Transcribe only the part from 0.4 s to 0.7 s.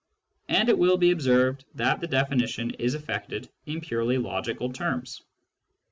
And